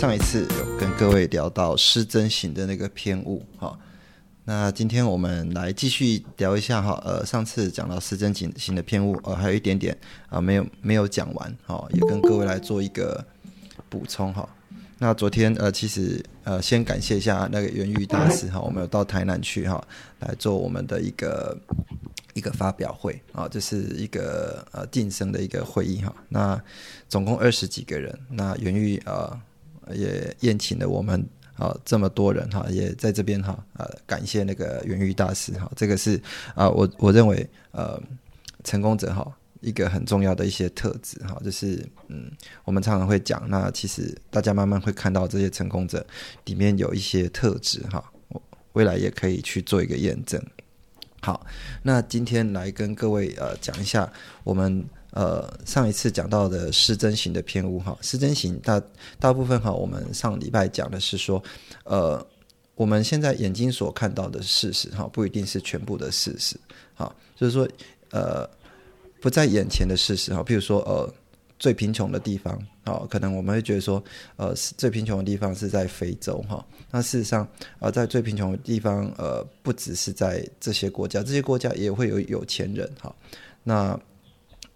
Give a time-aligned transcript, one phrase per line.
[0.00, 3.78] 上一次有跟各位聊到失真型的那个偏误，哈，
[4.44, 9.94] 那今天我们来继续聊一下哈，呃，上次讲到失真型型的偏误，呃，还有一点点
[10.30, 13.22] 啊没有没有讲完，哈，也跟各位来做一个
[13.90, 14.48] 补充哈。
[14.96, 19.86] 那昨天呃，其实呃，先感谢一下那个元玉大师哈，我们有到台南去哈，
[20.20, 21.54] 来做我们的一个。
[22.32, 26.14] 一个发表会啊，这是一个呃晋升的一个会议哈。
[26.28, 26.58] 那
[27.08, 29.36] 总共二十几个人，那源于呃
[29.94, 31.24] 也宴请了我们
[31.56, 35.70] 啊这么多人哈，也在这边哈呃感谢那个源于大师哈。
[35.76, 36.20] 这个是
[36.54, 38.00] 啊我我认为呃
[38.64, 39.26] 成功者哈
[39.60, 42.30] 一个很重要的一些特质哈，就是嗯
[42.64, 46.06] 我们常常会讲，那其实大家慢慢会看到这些成功者
[46.46, 48.02] 里面有一些特质哈，
[48.72, 50.42] 未来也可以去做一个验证。
[51.20, 51.44] 好，
[51.82, 54.10] 那今天来跟各位呃讲一下
[54.44, 58.82] 我们呃上一次讲到的失真型的偏误哈，失真型大
[59.18, 61.42] 大部分哈，我们上礼拜讲的是说，
[61.84, 62.24] 呃，
[62.74, 66.56] 我们现在眼睛所看到的事实哈，不一定是全部的事实，
[66.94, 67.68] 好，就是说
[68.10, 68.48] 呃
[69.20, 71.12] 不在眼前的事实哈，譬如说呃。
[71.60, 74.02] 最贫穷的地方，啊，可能我们会觉得说，
[74.36, 76.64] 呃，最贫穷的地方是在非洲，哈。
[76.90, 77.46] 那事实上，
[77.80, 83.14] 呃，在最贫穷的地方，呃，不只是在这些国家，这些国家也会有有钱人，哈。
[83.62, 84.00] 那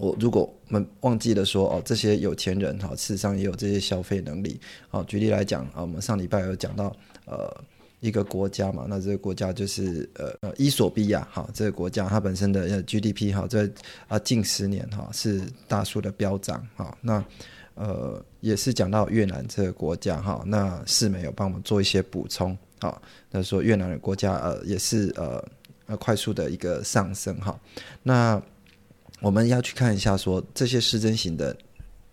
[0.04, 6.94] 我如果我们忘记了说，哦，这些有钱人，哈，事实上也有这些消费能力，好，举例来讲，啊，我们上礼拜有讲到，
[7.26, 7.64] 呃。
[8.00, 13.66] 一个国家嘛，那这个国家就是呃伊索比亚哈，这个国家它本身的 GDP 哈，在
[14.08, 17.24] 啊近十年哈是大幅的飙涨哈，那
[17.72, 23.00] 呃也是讲到越南这个国家哈，那世美有帮我们做一些补充哈，
[23.30, 25.42] 那说越南的国家呃也是呃
[25.86, 27.58] 呃快速的一个上升哈，
[28.02, 28.42] 那
[29.24, 31.56] 我们要去看一下说这些失真型的。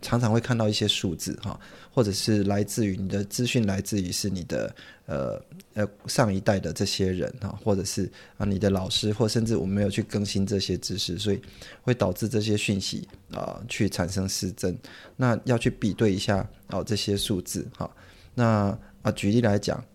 [0.03, 1.59] 常常会看到一些数字哈，
[1.93, 5.39] 或者是来自于你的资讯，来自于是你的呃
[5.75, 11.39] 呃上一代的这些人哈，或者是啊你的老师，或甚至我们没有去更新这些知识，所以
[11.83, 14.75] 会导致这些讯息啊去产生失真。
[15.15, 17.87] 那要去比对一下哦这些数字哈。
[18.33, 19.85] 那啊举例来讲，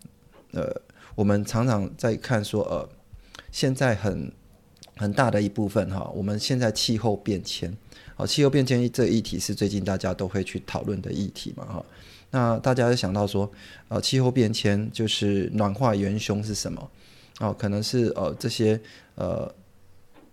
[0.53, 0.73] 呃
[1.17, 2.89] 我们常常在看说呃
[3.51, 4.33] 现在很
[4.97, 7.73] 很大的一部分哈，我们现在气候变迁。
[8.15, 11.67] 好，气候变迁这议题是最近大家都会去讨论的议题嘛？
[11.67, 11.85] 哈，
[12.31, 13.51] 那大家就想到说，
[13.89, 16.91] 呃，气候变迁就是暖化元凶是什么？
[17.41, 18.81] 哦，可能是呃这些
[19.17, 19.55] 呃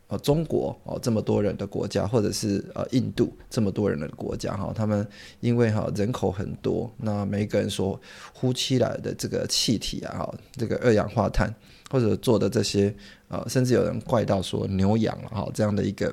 [0.08, 5.06] 呃中国哦这么多人的国家，或者是呃印度这么多人的国家哈，他们
[5.42, 8.00] 因为哈人口很多，那每个人所
[8.34, 11.54] 呼气来的这个气体啊，哈，这个二氧化碳
[11.94, 12.92] 或者做的这些
[13.28, 16.12] 呃，甚至有人怪到说牛羊了哈，这样的一个。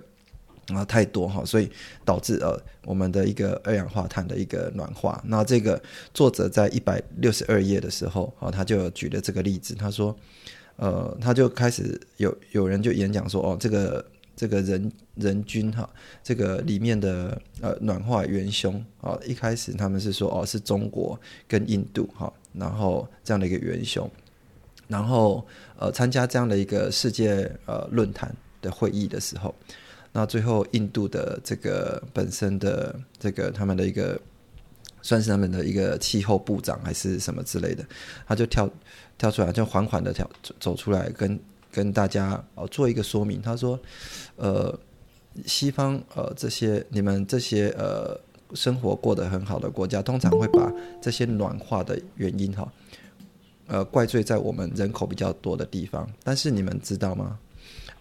[0.72, 1.68] 啊，太多哈，所以
[2.04, 5.20] 导致呃我们的一个二氧化碳的一个暖化。
[5.26, 5.82] 那这个
[6.14, 10.16] 作者在一百六十二页的时候啊，他就举了这个例子，他说，
[10.76, 14.04] 呃，他就开始有有人就演讲说，哦，这个
[14.36, 15.90] 这个人人均哈，
[16.22, 24.08] 这个里面的呃暖化元凶啊，一开始他们是说哦是中国跟印度哈，然后这样的一个元凶，
[24.86, 25.44] 然后
[25.80, 28.32] 呃参加这样的一个世界呃论坛
[28.62, 29.52] 的会议的时候。
[30.12, 34.20] 那最后，印度的这个本身的这个他们的一个，
[35.02, 37.84] 算是他们的一个气候部长还是什么之类的，
[38.26, 38.68] 他就跳
[39.16, 41.38] 跳出来，就缓缓的跳走出来，跟
[41.70, 43.40] 跟大家哦做一个说明。
[43.40, 43.78] 他说，
[44.34, 44.76] 呃，
[45.46, 48.20] 西方呃这些你们这些呃
[48.54, 52.66] 生活过得很好的国家，通常会把这些暖化的原因哈，
[53.70, 56.08] 呃怪罪在我们人口比较多的地方。
[56.24, 57.38] 但是你们知道吗？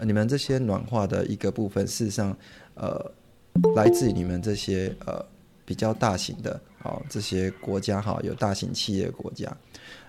[0.01, 2.36] 你们这些暖化的一个部分，事实上，
[2.74, 3.12] 呃，
[3.75, 5.24] 来自你们这些呃
[5.66, 9.45] 比较大型的啊这些国家哈，有大型企业国家。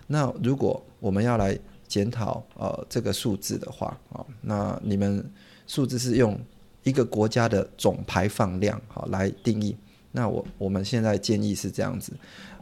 [0.06, 1.58] 那如果我们要来
[1.88, 5.28] 检讨呃这个数字的话啊，那你们
[5.66, 6.38] 数字是用
[6.84, 9.76] 一个国家的总排放量好来定义。
[10.12, 12.12] 那我我们现在建议是这样子，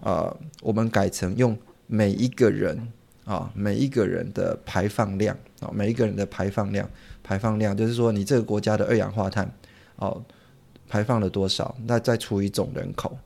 [0.00, 1.54] 呃，我们改成用
[1.88, 2.78] 每一个人
[3.24, 6.88] 啊每一个人的排放量啊每一个人的排放量。
[7.20, 9.52] 排放量就是说，你这个国家的二氧化碳，
[9.96, 10.24] 哦，
[10.88, 13.18] 排放了多少，那再除以总人口，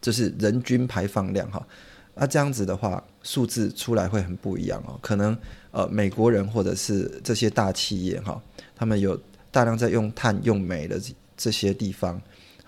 [0.00, 1.66] 这是人均排放量哈。
[2.14, 4.96] 那这样子的话，数字出来会很不一样哦。
[5.02, 5.36] 可能
[5.72, 8.40] 呃，美国人或者是这些大企业哈，
[8.76, 9.20] 他们有
[9.50, 11.00] 大量在用碳用煤的
[11.36, 12.22] 这些地方，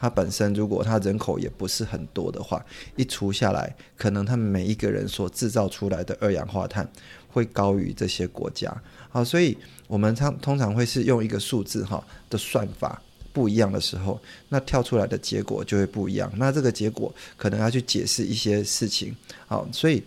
[0.04, 2.62] 它本身如果它人口也不是很多的话，
[2.94, 6.86] 一除下来，可能他们每一个人所制造出来的二氧化碳
[7.26, 8.70] 会高于这些国家。
[9.08, 9.56] 好，所以
[9.86, 13.00] 我们常通常会是用一个数字哈的算法。
[13.32, 14.20] 不一样的时候，
[14.50, 16.30] 那跳出来的结果就会不一样。
[16.36, 19.16] 那这个结果可能要去解释一些事情，
[19.46, 20.02] 好，所以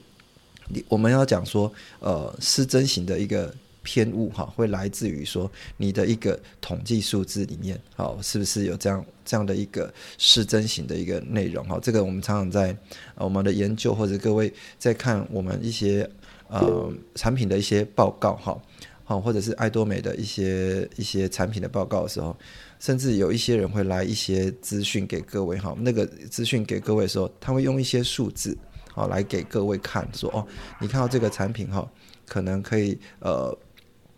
[0.67, 3.51] 你我们要讲说，呃，失真型的一个
[3.87, 11.65] 偏误哈，会来自于说你的一个统计数字里面，好，是不是有这样这样的一个失真型的一个内容？
[11.65, 12.75] 哈，这个我们常常在
[13.15, 16.09] 我们的研究或者各位在看我们一些
[16.49, 18.61] 呃产品的一些报告，哈，
[19.05, 22.35] 好，或者是爱多美的一些一些产品的报告的时候。
[22.79, 28.55] 甚至有一些人会来一些资讯给各位哈，那个资讯给各位的时候，他会用一些数字
[28.93, 30.45] 啊来给各位看，说哦，
[30.79, 31.91] 你看到这个产品哈，
[32.27, 33.51] 可能可以呃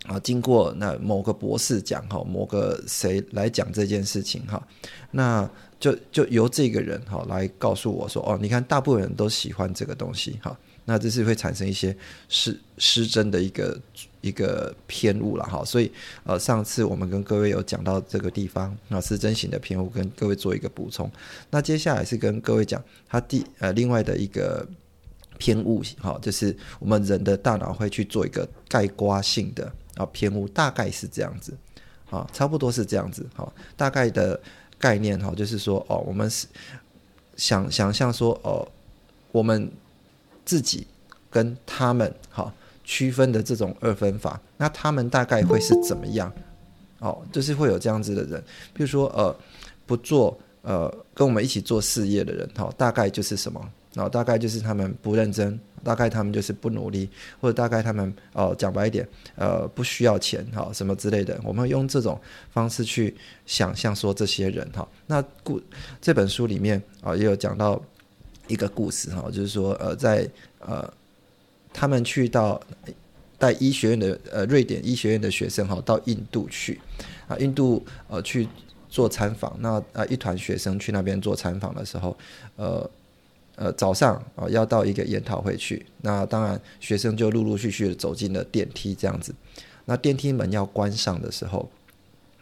[0.06, 4.66] 啊经过那某个博士讲哈，某个谁来讲这件事情哈，
[5.12, 5.50] 那
[5.80, 10.58] 就就由这个人哈来告诉我说哦，你看大部分人都喜欢这个东西哈。
[10.86, 11.96] 那这是会产生一些
[12.30, 13.80] 失失真的一个
[14.22, 15.92] 一个偏误了哈，所以
[16.24, 21.08] 呃上次我们跟各位有讲到这个地方，那失真型的偏误跟各位做一个补充。
[21.52, 24.68] 那接下来是跟各位讲它第呃另外的一个
[25.38, 31.54] 偏误哈，就是我们人的大脑会去做一个盖刮性的啊偏误，大概是这样子
[32.10, 34.42] 啊，差不多是这样子哈，大概的
[34.80, 36.48] 概念哈，就是说哦，我们是
[37.36, 38.68] 想想象说哦，
[39.32, 39.72] 我们。
[40.46, 40.88] 自己
[41.30, 42.52] 跟他们哈
[42.84, 46.34] 区分的这种二分法，那他们大概会是怎么样？
[46.98, 48.44] 哦，就是会有这样子的人，
[48.74, 49.36] 比如说呃
[49.86, 53.64] 不做呃跟我们一起做事业的人，哈，大概就是什么？
[54.00, 57.10] 然后大概就是他们不认真，大概他们就是不努力，
[57.42, 59.06] 或者大概他们哦讲白一点，
[59.36, 62.18] 呃不需要钱哈什么之类的，我们用这种
[62.52, 63.14] 方式去
[63.46, 64.88] 想象说这些人哈。
[65.08, 65.62] 那故
[66.00, 67.82] 这本书里面啊也有讲到。
[68.50, 70.92] 一个故事哈，就是说，呃，在呃，
[71.72, 72.60] 他们去到
[73.38, 76.82] 带医学院的呃瑞典医学院的学生哈，到印度去
[77.28, 78.48] 啊，印度呃去
[78.90, 82.18] 做参访，那啊一团学生去那边做参访的时候，
[82.56, 82.90] 呃
[83.60, 89.36] 呃早上啊要到一个研讨会去，那当然学生就陆陆续续的走进了电梯这样子，
[89.84, 91.70] 那电梯门要关上的时候。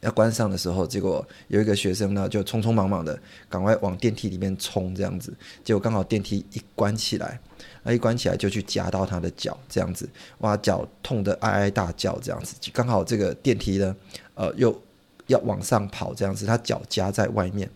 [0.01, 3.19] 要关上的时候，结果有一个学生呢，就匆匆忙忙的
[3.49, 5.33] 赶快往电梯里面冲，这样子，
[5.63, 7.39] 结果刚好电梯一关起来，
[7.81, 13.95] 那一关起来就去夹到他的脚，这样子，哇，脚痛得哀哀大叫，这样子，刚好这个电梯呢，
[14.35, 14.79] 呃，又
[15.25, 17.67] 要往上跑，这样子，他脚夹在外面，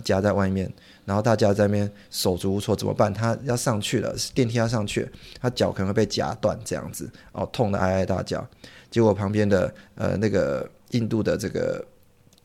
[0.00, 0.72] 夹在外面，
[1.04, 3.12] 然后大家在那边手足无措，怎么办？
[3.12, 5.10] 他要上去了，电梯要上去，
[5.40, 8.46] 他脚可能会被夹断，这样子，哦，痛得哀哀大叫，
[8.90, 10.68] 结果旁边的呃那个。
[10.92, 11.82] 印度的这个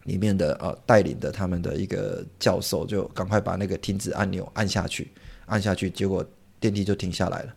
[0.06, 5.12] 里面的呃带领的他们的一个教授就赶快把那个停止按钮按下去，
[5.48, 6.26] 按下去，结果
[6.58, 7.54] 电梯就停下来了。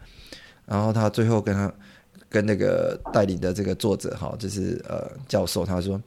[0.66, 1.72] 然后他最后跟他
[2.31, 6.00] 跟那个带领的这个作者哈，就是呃教授，他说：“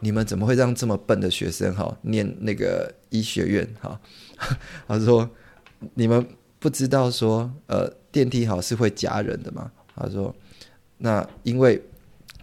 [0.00, 3.98] 你们怎么会让这么笨的学生哈念那个医学院哈？”
[4.86, 5.26] 他说
[5.94, 6.26] ：“你们
[6.58, 10.34] 不知道说呃电梯好是会夹人的吗？”他说
[10.98, 11.80] ：“那因为。”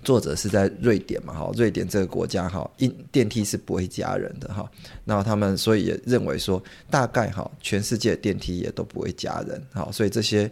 [0.05, 1.33] 作者是在瑞典嘛？
[1.33, 4.69] 哈，瑞典这个国家哈，电电梯是不会夹人的哈。
[5.03, 9.59] 那他们所以也认为说，大概哈，全世界电梯也都不会夹人。
[9.73, 10.47] 哈，所以这些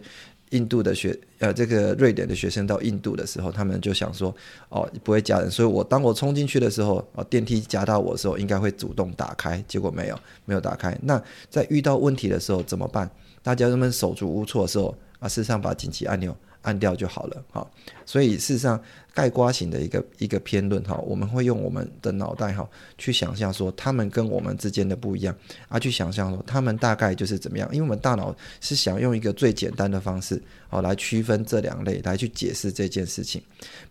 [0.54, 4.34] 印度的学呃，这个瑞典的学生到印度的时候，他们就想说，
[4.68, 5.50] 哦，不会夹人。
[5.50, 9.62] 所以我当我冲进去的时候，哦，电梯夹到我的时候，应该会主动打开。
[9.66, 10.96] 结果没有，没有打开。
[11.02, 11.20] 那
[11.50, 13.10] 在遇到问题的时候怎么办？
[13.42, 16.34] 大家他们手足无措的时候啊，事实上把紧急按钮。
[16.64, 17.66] 按掉就好了，哈。
[18.04, 18.78] 所以事实上
[19.14, 22.68] 概括型的一个一个偏论，哈，我们会用我们的脑袋，哈，
[22.98, 25.34] 去想象说他们跟我们之间的不一样，
[25.68, 33.40] 啊，去想象说他们大概就是怎么样，因为我们大脑是想用一个最简单的方式，好来区分这两类，来去解释这件事情。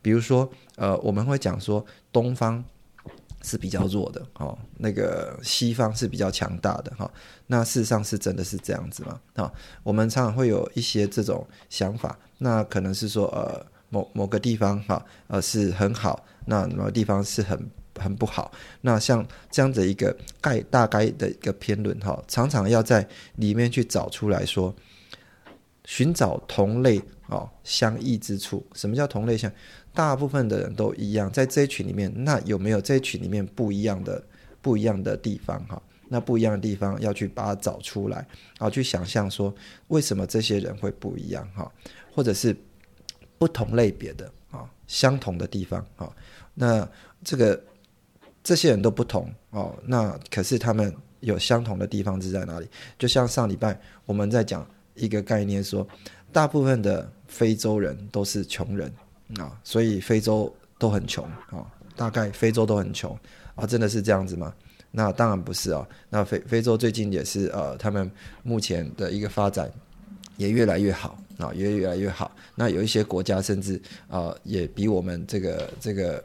[0.02, 2.64] 比如说，呃，我们会讲说东方。
[3.44, 7.12] 是比较弱的哦，那个西方是比较强大的哈。
[7.46, 9.20] 那事实上是真的是这样子吗？
[9.36, 12.18] 啊，我们常常会有一些这种想法。
[12.38, 17.70] 那可能是说呃某某个地方哈呃是很好，那某个地方是很
[18.00, 18.52] 很不好。
[18.82, 24.74] 那像这样的一个概大概的一个偏论哈，常常要在里面去找出来说，
[25.84, 28.66] 寻找同类哦相异之处。
[28.74, 29.52] 什么叫同类相？
[29.94, 34.24] 大部分的人都一样，在这一群里面，那有没有这一群里面不一样的
[34.62, 35.82] 不一样的地方哈。
[36.10, 39.52] 那不一样的地方要去把它找出来，然后去想象说
[39.88, 41.72] 为什么这些人会不一样哈，
[42.14, 42.56] 或者是
[43.40, 46.08] 不同类别的啊，相同的地方啊，
[46.54, 46.88] 那
[47.24, 47.60] 这个
[48.44, 52.68] 这些人都不同哦，那可是他们有相同的地方是在哪里？
[53.00, 55.88] 就像上礼拜我们在讲一个概念说，
[56.32, 58.94] 大部分的非洲人都是穷人
[59.38, 61.66] 啊，所以非洲都很穷啊，
[61.96, 63.18] 大概非洲都很穷
[63.56, 64.54] 啊，真的是这样子吗？
[64.92, 68.10] 那当然不是啊，那非非洲最近也是呃，他们
[68.44, 69.72] 目前的一个发展
[70.38, 72.32] 也越来越好啊，也越来越好。
[72.54, 76.24] 那有一些国家甚至呃，也比我们这个这个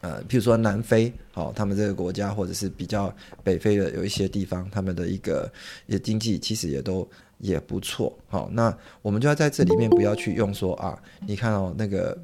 [0.00, 5.48] 呃，譬如说南非哦，他们这个国家或者是比较北非的有一些地方，他们的一个
[5.86, 7.08] 也经济其实也都
[7.42, 8.18] 也不错。
[8.28, 12.18] 好，那我们就要在这里面不要去用说啊，你看哦那个。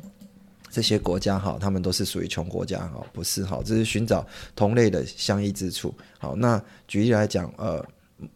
[0.71, 5.95] 这些国家哈，他们都是属于穷国家哈，不是哈，这是寻找同类的相异之处。
[6.19, 7.83] 好，那举例来讲，呃，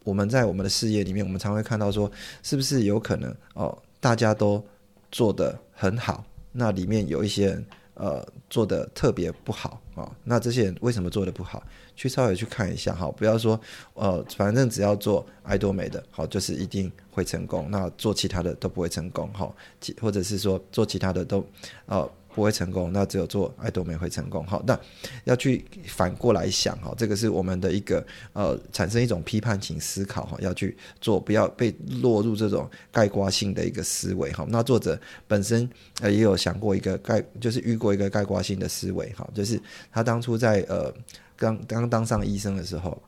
[0.03, 2.11] 我们在我们的事业里面，我们常会看到说，
[2.41, 4.65] 是不是有可能哦，大家都
[5.11, 7.55] 做得很好，那里面有一些
[7.95, 11.61] 呃做的特别不好啊，那这些人为什么做的不好？
[11.95, 13.59] 去稍微去看一下哈，不要说
[13.93, 19.53] 呃，反正只要做爱多美的，好就是一定会成功，那做其他的都不会成功哈，
[20.01, 21.45] 或者是说做其他的都
[21.85, 22.09] 呃。
[22.33, 24.45] 不会成功，那只有做爱多美会成功。
[24.45, 24.79] 好，那
[25.25, 34.45] 要去反过来想哈，这个是我们的一个呃，产生一种批判性思考哈，要去做，不要被落入这种概括性的一个思维哈。
[34.49, 35.69] 那作者本身
[36.01, 39.61] 呃也有想过一个概，就是遇过一个概括性的思维哈，就是
[39.91, 40.93] 他当初在呃
[41.35, 43.01] 刚刚当上医生的时候，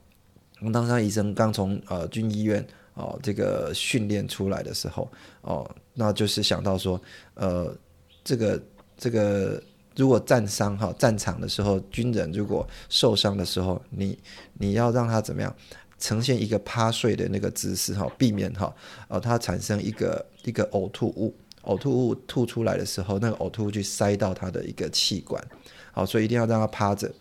[0.62, 7.02] 刚当上医生，刚从呃军医院哦这个训练出来的时候哦，那就是想到说
[7.34, 7.76] 呃
[8.24, 8.62] 这个。
[8.98, 9.62] 这个
[9.96, 14.18] 如果战伤哈，战场的时候，军人如果受伤的时候，你
[14.54, 15.56] 你要让他怎么样
[16.00, 18.74] 呈现一个趴睡的那个姿势哈，避免哈
[19.08, 25.42] 呃他产生一个一个呕吐物，呕吐物吐出来的时候，那个呕吐物去塞到他的一个气管，
[25.92, 27.14] 好，所以一定要让他趴着，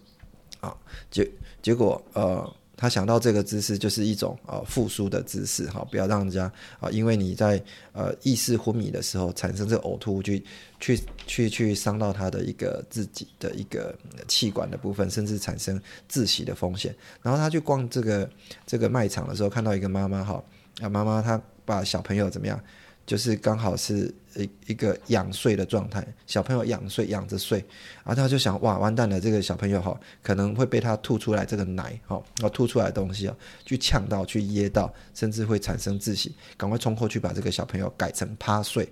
[0.60, 0.76] 啊，
[1.10, 1.30] 结
[1.62, 2.52] 结果呃。
[2.76, 6.50] 他想到这个姿势就是一种呃复苏的姿势哈，不要让人家
[6.80, 7.62] 啊，因为你在
[7.92, 10.44] 呃意识昏迷的时候产生这个呕吐，去
[10.80, 16.94] 去去去伤到他的一个自己的一个气管的部分，甚至产生窒息的风险。
[17.22, 18.28] 然后他去逛这个
[18.66, 20.42] 这个卖场的时候，看到一个妈妈哈，
[20.80, 22.60] 啊妈妈她把小朋友怎么样？
[23.06, 27.58] 就是刚好是一一个仰睡的状态，小朋友仰睡仰着睡，
[28.04, 38.88] 然后他就想哇完蛋了，这个小朋友哈可能会被他吐出来这个奶哈，然后吐出来的东西啊，去呛到去噎到，甚至会产生窒息，赶快冲过去把这个小朋友改成趴睡，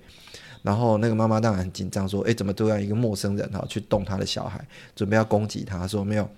[0.63, 6.29] 然后那个妈妈当然很紧张，说哎怎么都要一个陌生人哈去动他的小孩，准备要攻击他，说没有。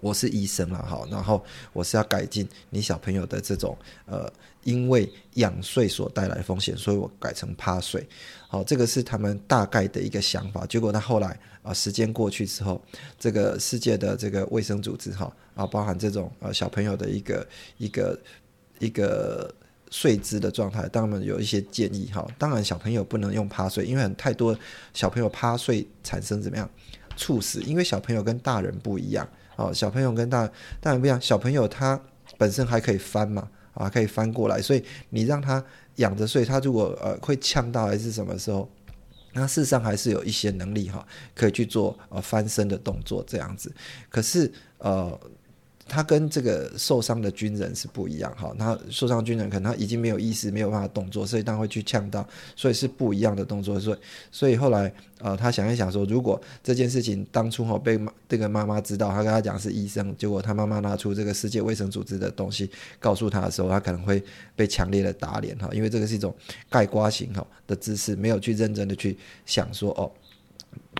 [0.00, 4.30] 我是医生了哈，然后我是要改进你小朋友的这种呃，
[4.66, 8.04] 因为仰睡所带来的风险，所以我改成趴睡。
[8.48, 10.66] 好，这个是他们大概的一个想法。
[10.66, 12.82] 结果他后来啊，时间过去之后，
[13.16, 18.18] 这个世界的这个卫生组织哈啊，包含这种呃小朋友的一个一个
[18.80, 19.54] 一个
[19.92, 22.26] 睡姿的状态，当然有一些建议哈。
[22.36, 24.58] 当然小朋友不能用趴睡，因为太多
[24.92, 26.68] 小朋友趴睡产生怎么样
[27.16, 29.28] 猝死，因为小朋友跟大人不一样。
[29.54, 32.00] 哦，小朋友跟大大人不一样，小朋友他
[32.36, 35.64] 本身还可以翻嘛，啊，可以翻过来，所以你让他
[35.96, 38.68] 仰着睡，他如果呃会呛到还是什么时候，
[39.32, 43.72] 那事实上还是有一些能力哈，可以去做呃翻身的动作这样子，
[44.10, 45.16] 可是呃。
[45.88, 52.26] 他跟这个受伤的军人是不一样哈，他受伤军人可能他已经没有意识，没有办法动作，所以他会去呛到，
[52.56, 53.78] 所以是不一样的动作。
[53.78, 53.98] 所以，
[54.32, 64.22] 所以后来呃，他想一想说，如果这件事情当初哈被这个妈妈知道，他跟他讲是医生，结果他妈妈拿出这个世界卫生组织的东西告诉他的时候，他可能会
[64.56, 66.34] 被强烈的打脸哈，因为这个是一种
[66.68, 70.10] 盖瓜型哈的姿势，没有去认真的去想说哦。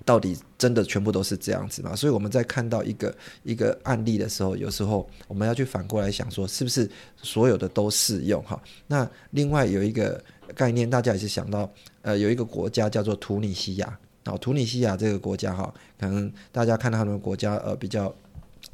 [0.07, 1.95] 到底真的全部都是这样子吗？
[1.95, 6.89] 所以我们在看到一个一个案例的时候，有时候我们要去反过来想说，是不是
[7.21, 8.41] 所有的都适用？
[8.45, 10.23] 哈，那另外有一个
[10.55, 11.69] 概念，大家也是想到，
[12.03, 18.15] 呃，有一个国家叫做突尼西亚，哦，突尼西亚这个国家哈，可能大家看到他们国家呃比较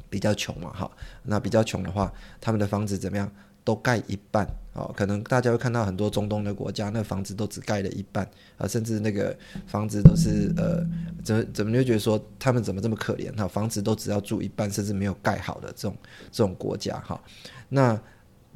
[0.09, 0.89] 比较穷嘛，哈，
[1.23, 3.29] 那比较穷的话，他们的房子怎么样？
[3.65, 8.27] 都盖一半哦，可能大家会看到很多中东的国家，那房子都只盖了一半
[8.57, 9.35] 啊，甚至那个
[9.67, 10.83] 房子都是呃，
[11.23, 13.47] 怎么怎么就觉得说他们怎么这么可怜哈？
[13.47, 15.95] 房子都只要住一半，甚至没有盖好的这种
[16.31, 17.21] 这种国家哈。
[17.69, 17.99] 那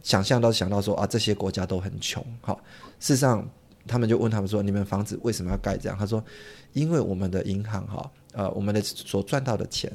[0.01, 2.57] 想象到想到说啊，这些国家都很穷哈。
[2.99, 3.47] 事实上，
[3.85, 5.95] 他们就问他们说，你们房子为什么要盖这样？
[5.95, 6.23] 他说，
[6.73, 9.91] 因为我们的银行哈，呃，我们的所赚到的钱。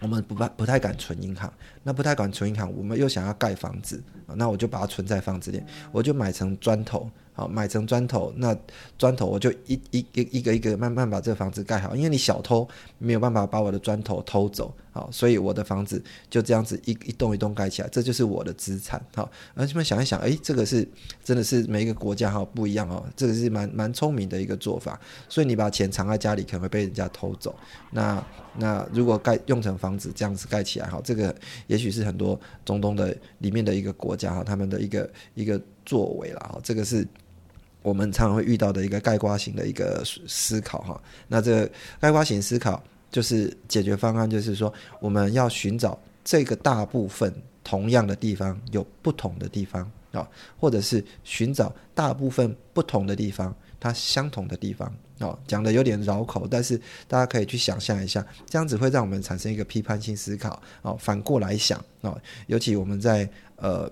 [0.00, 1.52] 我们不不太敢存银行，
[1.82, 4.02] 那不太敢存银行，我们又想要盖房子，
[4.34, 5.62] 那我就把它存在房子里，
[5.92, 7.10] 我就买成砖头。
[7.32, 8.56] 好，买成砖头，那
[8.98, 20.86] 砖头我就一一一一个一个慢慢把这个房子盖好，因为你小偷没有办法把我的砖头偷走，好，所以我的房子就这样子一一栋一栋盖起来，这就是我的资产，好，而你们想一想，哎，这个是
[21.22, 27.54] 真的是每一个国家哈不一样哦，这个是蛮蛮聪明的一个做法，所以你把钱藏在家里可能会被人家偷走，
[27.92, 28.20] 那
[28.56, 31.32] 那如果盖用成房子这样子盖起来，哈，这个
[31.68, 37.06] 也许是很多中东的里面的一个国家哈，他们的一个一个作为了哈，这个是。
[37.80, 47.32] 我们常常会遇到的一个概括型的一个思考哈，那这个概括型思考就是解决方案，就是说我们要寻找这个大部分
[47.64, 63.90] 同样的地方有不同的地方啊，或者是寻找大部分不同的地方它相同的地方啊，讲的有点绕口，但是大家可以去想象一下，这样子会让我们产生一个批判性思考啊，反过来想啊，尤其我们在呃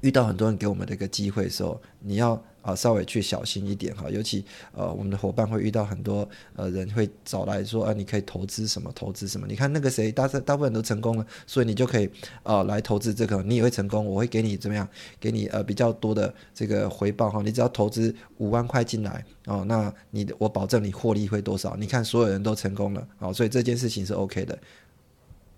[0.00, 2.40] 遇到很多人给我们的一个机会的时候，你要。
[2.62, 9.46] 啊，稍微去小心一点哈，尤其呃，我们的伙伴会遇到很多呃人会找来说啊，你可以投资什么，投资什么？
[9.48, 12.10] 你看那个谁，大大部分都成功了，所以你就可以
[12.42, 14.86] 呃来投资这个，你也会成功，我会给你怎么样？
[15.18, 21.74] 给你呃比较多的这个回报哈，你只要投资五万块进来哦，那你我保证你获利会多少？
[21.78, 24.58] 你看所有人都成功了啊，所以这件事情是 OK 的，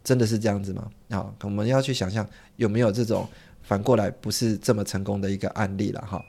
[0.05, 0.89] 真的是这样子吗？
[1.09, 3.29] 啊，我们要去想象有没有这种
[3.62, 6.25] 反过来不是这么成功的一个案例了哈。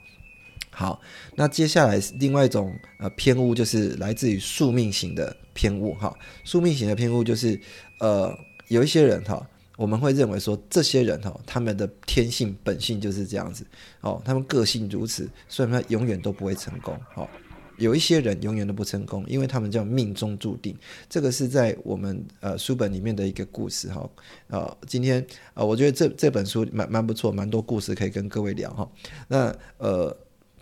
[0.70, 1.00] 好，
[1.36, 6.12] 那接下来是另外一种呃偏误就是来自于宿命型的偏误哈。
[6.42, 7.60] 宿命型的偏误就是
[8.00, 8.36] 呃
[8.66, 13.64] 有一些人哈，我们会认为说这些人哈，他们的天性本性就是这样子
[14.00, 16.98] 哦，他们个性如此，所以他永远都不会成功。
[17.12, 17.30] 好，
[17.78, 20.76] 有一些人永远都不成功，因为他们叫命中注定。
[21.08, 24.08] 这个是在我们呃书本里面的一个故事哈。
[24.48, 28.90] 呃，今天呃，我觉得这这本书蛮蛮不错，蛮多故事可以跟各位聊哈。
[29.28, 30.16] 那呃。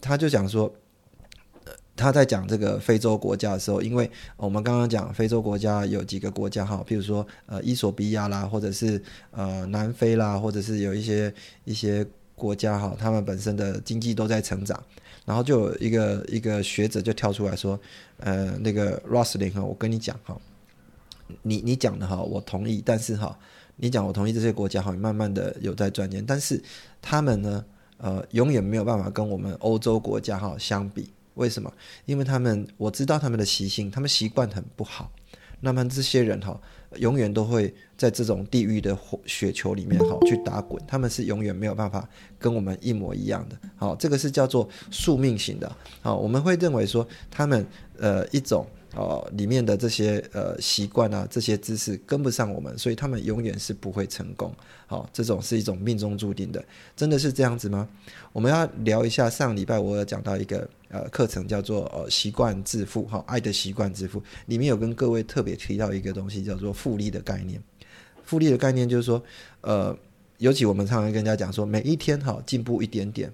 [0.05, 0.68] 他就讲说，
[1.94, 11.33] 他在讲这个非洲国家的时候，因为我们刚刚讲非洲国家有几个国家哈，譬如说呃伊索比亚啦，或者是呃南非啦，或者是有一些
[11.64, 14.83] 一些国家哈，他们本身的经济都在成长，
[15.25, 17.79] 然后就有一个一个学者就跳出来说，
[18.18, 20.37] 呃那个 Rosling 哈，我跟你讲哈，
[21.42, 23.38] 你你讲的哈，我同意，但是哈，
[23.77, 26.62] 你讲我同意这些国家哈，慢慢的有在赚钱，但是
[27.01, 27.64] 他们呢？
[27.99, 31.73] 呃，永远没有办法跟我们欧洲国家哈相比，为什么？
[32.05, 35.09] 因为他们我知道他们的习性，他们习惯很不好。
[35.61, 36.61] 那么这些人哈，
[36.98, 43.57] 永远都会在这种地狱的火雪球里面哈去打滚，他们是永远没有办法跟我们一模一样的。
[43.76, 45.70] 好，这个是叫做宿命型的。
[46.00, 47.66] 好，我们会认为说他们
[47.98, 48.66] 呃一种。
[48.94, 54.55] 哦，里面的这些呃习惯啊，这些知识跟不上我们，所以他们永远是不会成功。
[54.92, 56.62] 好，这种是一种命中注定的，
[56.94, 57.88] 真的是这样子吗？
[58.31, 67.59] 我们要聊一下上礼拜我有讲到一个呃课程，叫做呃习惯致富，哈，爱的习惯致富，里面有跟各位特别提到一个东西，叫做复利的概念。
[68.22, 69.22] 复利的概念就是说，
[69.62, 69.96] 呃，
[70.37, 73.33] 尤其我们常常跟人家讲说，每一天哈进步一点点，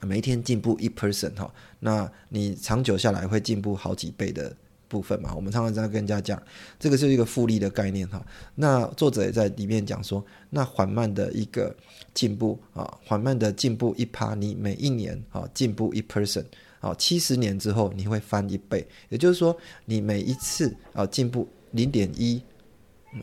[0.00, 1.50] 每一天进步一 percent 哈，
[1.80, 4.54] 那你长久下来会进步好几倍的。
[4.92, 6.40] 部分嘛，我们常常在跟人家讲，
[6.78, 8.22] 这个是一个复利的概念哈。
[8.54, 11.74] 那作者也在里面讲说，那缓慢的一个
[12.12, 16.44] 进步啊，缓慢的进步一趴，你每一年啊进步一 percent，
[16.80, 22.42] 啊七十年之后你会翻一倍，也就是说你每一次啊进步零点一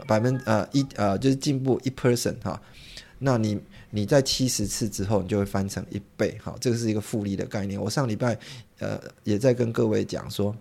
[0.07, 2.59] 百分呃一呃就是进步一 person 哈，
[3.19, 3.59] 那你
[3.91, 7.79] 你在七十次之后你就会翻成一倍，好，这个是一个复利的概念。
[7.79, 8.35] 我上礼拜
[8.79, 10.55] 呃也在跟各位讲说。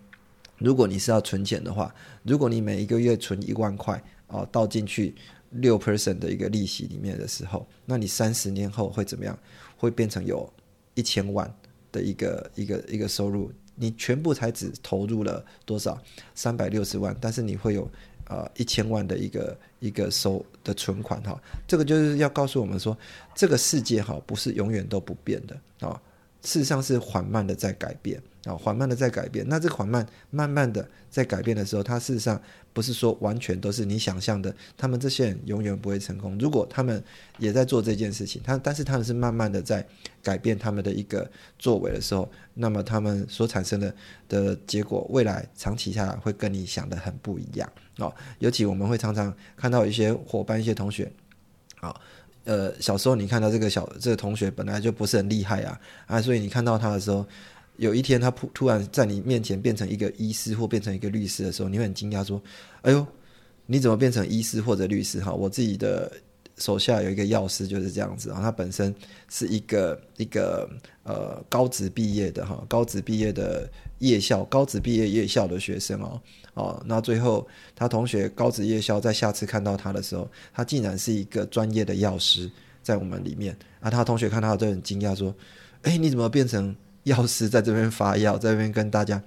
[0.59, 5.15] 如果你是要存钱的话，如果你每一个月存一万块哦，倒进去
[5.51, 9.39] 六 percent 的一个利息里面的时候，那你三十年后会怎么样？
[9.77, 10.53] 会变成有
[10.95, 11.53] 一千万
[11.93, 13.51] 的一个一个一个收入。
[13.81, 15.97] 你全部才只投入了多少？
[16.35, 17.89] 三百六十万，但是你会有
[18.27, 21.41] 呃一千万的一个一个收的存款哈。
[21.69, 22.99] 这个就是要告诉我们说，
[23.37, 26.03] 这个世界哈不是永远都不变的啊。
[26.43, 29.45] 事实上是缓慢的在改变啊，缓慢的在改变。
[29.49, 32.41] 那这个缓慢、慢慢的在改变的时候，它事实上
[32.73, 34.55] 不是说完全都是你想象的。
[34.77, 36.39] 他们这些人永远不会成功。
[36.39, 37.03] 如果他们
[37.39, 39.85] 也在做这件事情，他但是他们是慢慢的在
[40.23, 43.95] 改变他们的一个作为的时候，那么他们所产生的
[44.29, 48.13] 的结果，未来长期下来会跟你想的很不一样啊。
[48.39, 51.11] 尤其我们会常常看到一些伙伴、一些同学，
[51.81, 51.95] 啊。
[52.49, 57.23] 呃，小时候你看到这个小这个同学本来就不是很厉害啊啊，所以你看到他的时候，
[57.77, 62.41] 有一天他突突然在你面前变成一个医师或变成一个律师的时候，你会很惊讶说
[62.81, 63.07] ：“哎呦，
[63.67, 65.21] 你怎么变成医师或者律师？
[65.21, 66.11] 哈，我自己的
[66.59, 68.95] 手下有一个药师就是这样子啊，他本身
[69.31, 70.69] 是一个一个
[71.05, 73.69] 呃高职毕业的哈，高职毕业的
[73.99, 76.21] 夜校，高职毕业夜校的学生哦，
[76.55, 82.51] 哦，那最后他同学高职夜校在下次看到他的时候，他竟然是一个专业的药师
[82.83, 85.35] 在我们里面啊，他同学看到都很惊讶说，
[85.83, 89.23] 哎，你怎么变成药师在这边发药，在这边跟大家？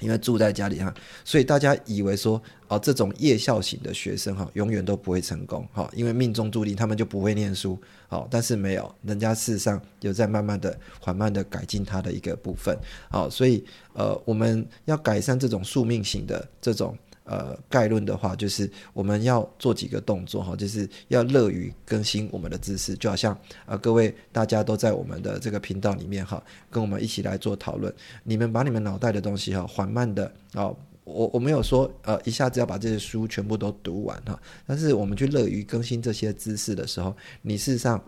[0.00, 0.92] 因为住在家里哈，
[1.24, 7.78] 所以大家以为说哦，这种夜校型的学生哈，永远都不会成功哈，因为命中注定他们就不会念书
[8.08, 12.76] 好，但是没有，人家事实上有在慢慢的、缓慢的改进他的一个部分
[13.10, 16.96] 好，所以呃，我们要改善这种宿命型的这种。
[17.24, 27.94] 呃，概论的话，就是我们要做几个动作哈，就是要乐于更新我们的知识，就好像呃，各位大家都在我们的这个频道里面哈，跟我们一起来做讨论。
[28.24, 30.70] 你们把你们脑袋的东西哈，缓慢的啊，
[31.04, 38.02] 我我没有说呃，一下子要把这些书全部都读完哈，但是我们去乐于更新这些知识的时候，你事实上。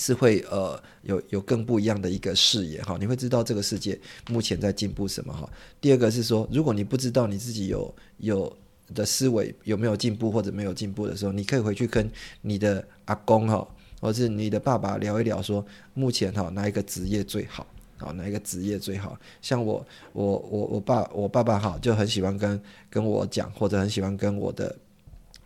[0.00, 5.46] 是会呃有有更不一样的一个视野哈，你会知道这个世界目前在进步什么哈。
[5.78, 8.50] 第二个是说，如果你不知道你自己有有
[8.94, 12.10] 的思维有没有进步或者没有进步的时候，你可以回去跟
[12.40, 13.68] 你的阿公哈，
[14.00, 17.66] 或是你的爸爸聊一聊，说目前哈哪一个职业最好
[17.98, 18.10] 啊？
[18.12, 19.18] 哪一个职业最好？
[19.42, 22.58] 像我我我我爸我爸爸哈就很喜欢跟
[22.88, 24.74] 跟我讲，或者很喜欢跟我的。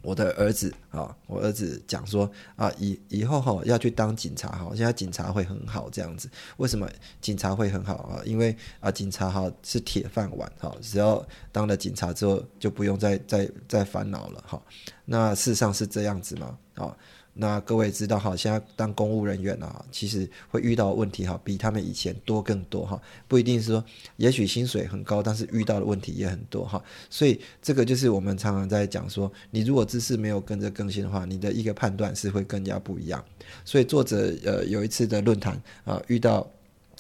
[0.05, 6.29] 我的儿子啊，我儿子讲说啊，以以后哈要去当警察哈，现在警察会很好这样子。
[6.59, 6.89] 为什么
[7.21, 8.21] 警察会很好啊？
[8.25, 14.63] 因为啊，警察哈是铁饭碗哈，只要当了警察之后，就不用再再再烦恼了哈。
[15.07, 16.59] 那事实上是这样子吗？
[16.75, 16.97] 啊？
[17.37, 23.01] 那各位知道哈，现在当公务人员啊，其实会遇到问题哈，比他们以前多更多哈。
[23.27, 23.85] 不一定是说，
[24.19, 26.81] 也许薪水很高，但是遇到的问题也很多哈。
[27.11, 33.25] 所以这个就是我们常常在讲说，你如果知识没有跟着更新的话，你的一个判断是会更加不一样。
[33.65, 36.49] 所以作者呃有一次的论坛啊，遇到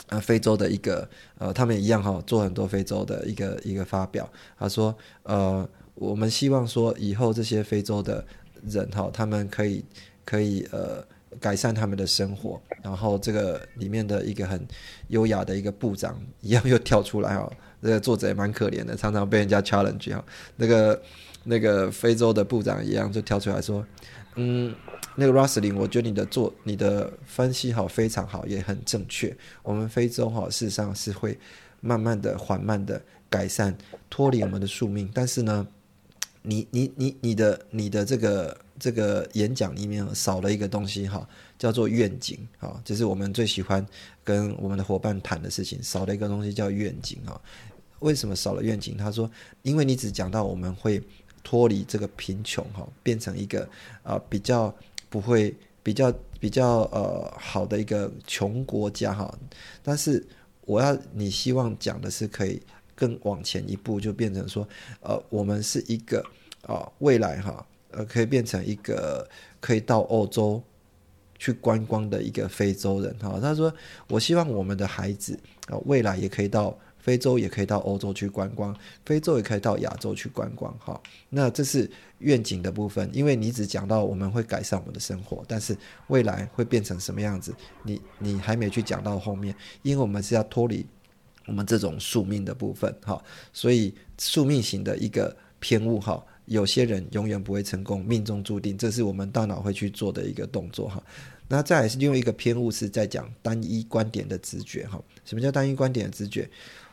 [0.08, 4.92] 呃非洲的一个呃，他们一样哈，做很多非洲的一个一个发表，他说
[5.22, 8.26] 呃，我们希望说以后这些非洲的
[8.66, 9.84] 人哈，他们可以。
[10.24, 11.04] 可以呃
[11.40, 14.64] 改善他们的生活，然后这个里面的一个很
[15.08, 17.50] 优雅的一个部长一样又跳出来哈，
[17.82, 20.24] 这个作者也蛮可怜的，常常被人家 challenge 哈。
[20.56, 21.02] 那个
[21.42, 23.84] 那个非洲的部长一样就跳出来说，
[24.36, 24.74] 嗯，
[25.16, 29.36] 那个 Russell，我觉得你的做你的分析好非常好，也很正确。
[29.62, 31.36] 我们非洲哈事实上是会
[31.80, 33.76] 慢慢的、缓慢的改善，
[34.08, 35.66] 脱离我们的宿命，但是呢，
[36.42, 38.56] 你你你你的你的这个。
[38.78, 41.26] 这个演讲里面少了一个东西哈，
[41.58, 43.84] 叫做愿景哈，这是我们最喜欢
[44.24, 45.80] 跟我们的伙伴谈的事情。
[45.82, 47.40] 少了一个东西叫愿景哈，
[48.00, 48.96] 为什么少了愿景？
[48.96, 49.30] 他说，
[49.62, 51.00] 因为你只讲到我们会
[51.42, 53.68] 脱离这个贫穷哈，变成一个
[54.02, 54.74] 啊比较
[55.08, 59.32] 不会比较比较呃好的一个穷国家哈，
[59.82, 60.24] 但是
[60.62, 62.60] 我要你希望讲的是可以
[62.96, 64.66] 更往前一步，就变成说
[65.00, 66.24] 呃我们是一个
[66.66, 67.64] 啊未来哈。
[67.96, 69.28] 呃，可以变成一个
[69.60, 70.60] 可以到欧洲
[71.38, 73.38] 去观光的一个非洲人哈。
[73.40, 73.72] 他说
[74.10, 78.76] ：“我希望我们的孩子啊，未来也可以到非洲，也可以到欧洲去观光，
[79.06, 81.00] 非洲也可以到亚洲去观光哈。
[81.30, 85.76] 那这是愿景的部分，因为你只讲到我们会改善我们的生活，但是
[86.08, 87.54] 未来会变成什么样子，
[87.84, 90.84] 你你还没去讲到后面，因为我们是要脱离
[91.46, 101.02] 我们这种宿命的部分哈，所以宿命型的一个偏误哈。”有些人永远不会成功，命中注定，这是我们大脑会去做的一个动作哈。
[101.48, 105.02] 那再来是另外一个偏误，是在讲单一观点的直觉哈。
[105.24, 106.48] 什么叫单一观点的直觉？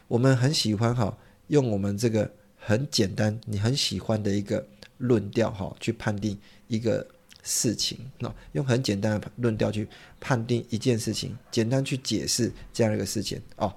[0.07, 4.65] 我们很喜欢哈，用我们这个很简单、你很喜欢的一个
[4.97, 6.37] 论调哈，去判定
[6.67, 7.05] 一个
[7.43, 7.97] 事情。
[8.19, 9.87] 那用很简单的论调去
[10.19, 13.73] 判定一件事情，简单去解释这样一个事情哦。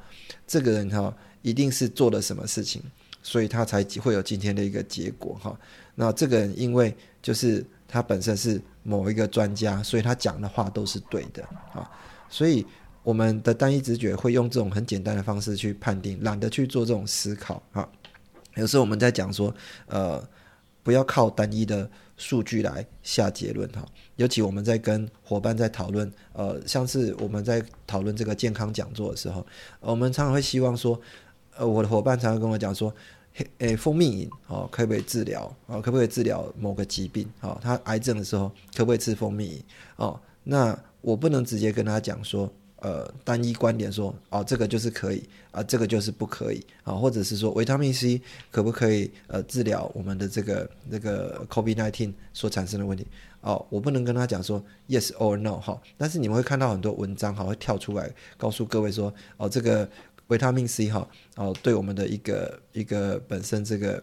[0.46, 2.82] 这个人哈，一定是做了什么事情。
[3.24, 5.58] 所以他才会有今天的一个结果哈。
[5.96, 11.90] 那这个人因为就是他本身是某一个专家，所以他讲的话都是对的啊。
[12.28, 12.64] 所以
[13.02, 17.88] 我们的单一直觉会用这种很简单的方式去判定，懒得去做这种思考啊。
[18.56, 19.54] 有时候我们在讲说，
[19.86, 20.22] 呃，
[20.82, 23.84] 不要靠单一的数据来下结论哈。
[24.16, 29.46] 尤其我们在跟伙伴在讨论，呃，像是我们在讨论这个健康讲座的时候，
[29.80, 31.00] 我们常常会希望说。
[31.56, 32.92] 呃，我的伙伴常常跟我讲说，
[33.58, 35.52] 诶，蜂蜜饮哦，可不可以治疗？
[35.66, 37.28] 哦，可不可以治疗某个疾病？
[37.40, 39.62] 哦，他癌症的时候可不可以吃蜂蜜饮？
[39.96, 53.06] 哦，那我不能直接跟他讲说，呃单一观点说哦这个就是可以啊这个就是不可以啊，或者是说维他命 C 可不可以呃治疗我们的这个这个 COVID-19 所产生的问题
[53.40, 59.88] 哦，我不能跟他讲说 yes or no 哈，但是你们会看到很多文章哈会跳出来告诉各位说哦这个
[60.28, 64.02] 维他命 C 哈哦对我们的一个一个本身这个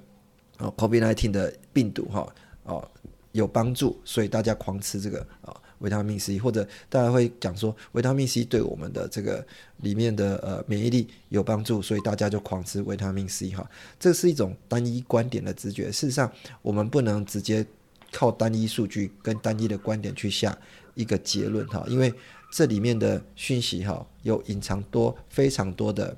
[0.60, 2.28] 哦 COVID-19 的病毒哈
[2.64, 2.92] 哦
[3.32, 5.56] 有帮助，所以大家狂吃这个啊。
[5.82, 9.44] 维他命 C，或者大家会讲说维他命 C 对我们的这个
[9.78, 13.68] 里面的呃免疫力有帮助，所以大家就狂吃维他命 C 哈。
[14.00, 15.92] 这是一种单一观点的直觉。
[15.92, 16.32] 事实上，
[16.62, 17.66] 我们不能直接
[18.12, 20.56] 靠单一数据跟单一的观点去下
[20.94, 22.14] 一个结论哈，因为
[22.52, 26.16] 这里面的讯息哈有隐藏多非常多的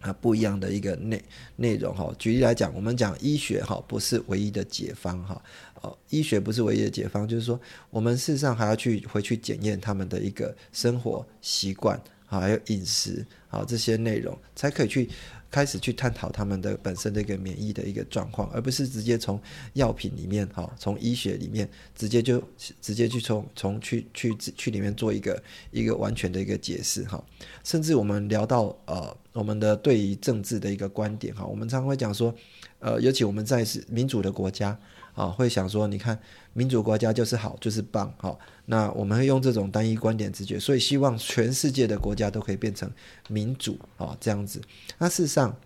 [0.00, 1.22] 啊不一样的一个内
[1.56, 2.14] 内容哈。
[2.18, 5.42] 举例来讲，我们讲医学哈不是唯一的解方哈。
[5.82, 7.60] 哦医学不是唯一的解方，就是说，
[7.90, 15.10] 我们事实上还要去回去检验他们的一个生活习惯，还有饮食，好这些内容，才可以去
[15.54, 19.40] 开始去探讨他们的本身的一个免疫的一个状况，而不是直接从
[19.74, 22.42] 药品里面，哈，从医学里面直接就
[22.80, 25.40] 直接去从从去去去里面做一个
[25.70, 27.24] 一个完全的一个解释，哈，
[27.62, 32.34] 甚至我们聊到呃我们的对于政治的一个观点，哈，我们常常会讲说，
[32.80, 34.76] 呃，尤其我们在是民主的国家。
[35.14, 36.18] 啊，会想说，你看，
[36.52, 42.90] 民主国家就是好，就是棒，好，那我们会用这种单一观点直觉，所以希望全世界的国家都可以变成
[43.28, 44.60] 民主啊，这样子。
[44.98, 45.56] 那事实上，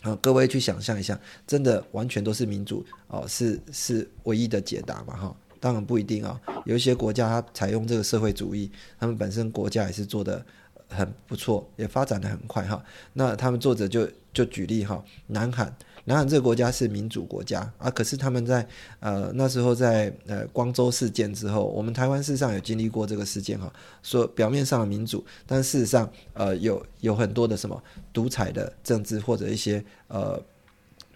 [0.00, 5.14] 啊，各位去想象一下，真的完全都是民主哦，是是唯一的解答嘛？
[5.14, 10.42] 哈，当然不一定啊，有一些国家它采用这个社会主义，他们本身国家也是做的
[10.88, 12.82] 很不错，也发展的很快哈。
[13.12, 15.76] 那他们作者就就举例哈，南韩。
[16.06, 18.66] 南韩这个国家是民主国家啊，可是他们在
[19.00, 30.40] 呃那时候在呃光州事件之后，我们台湾事实上有经历过这个事件哈，说表面上的民主，但事实上呃有有很多的什么独裁的政治或者一些呃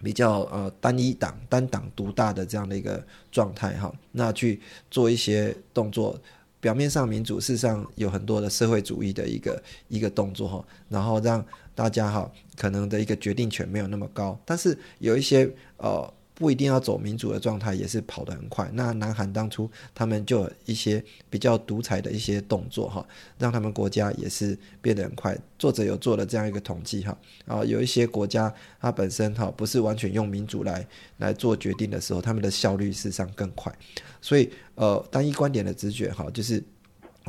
[0.03, 3.01] 比较呃单一党单党独大的这样的一个
[3.31, 6.19] 状态哈，那去做一些动作。
[6.59, 11.43] 表面上民主，事实上有很多的社会主义的一个一个动作哈，然后让
[11.75, 16.13] 大家哈可能的一个决定权没有那么高，但是有一些呃。
[16.33, 18.67] 不一定要走民主的状态，也是跑得很快。
[18.73, 23.05] 那南韩当初他们就有一些比较独裁的一些动作哈，
[23.37, 25.37] 让他们国家也是变得很快。
[25.59, 33.71] 作者有做了这样一个统计哈，啊，有一些国家它本身哈不是完全用民主来来做决定的时候，他们的效率事实上更快。
[34.19, 36.63] 所以呃，单一观点的直觉哈，就是。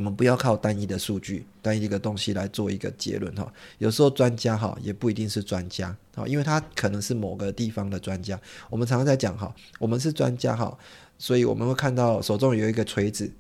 [0.02, 3.50] 我们不要靠单一的数据、单一一个东西来做一个结论哈。
[3.78, 8.36] 有时候专家哈也不一定是专家啊，因为他可能是某个地方的专家。
[8.68, 10.76] 我们常常在讲哈，我们是专家哈，
[11.18, 13.30] 所以我们会看到手中有一个锤子，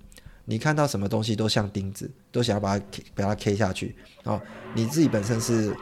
[0.44, 2.84] 你看到什么东西都像钉子，都想要把它
[3.16, 4.40] 把它 K 下去啊。
[4.72, 5.76] 你自己本身是